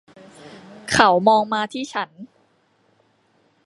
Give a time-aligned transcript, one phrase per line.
[0.91, 2.09] เขามองมาที่ฉัน.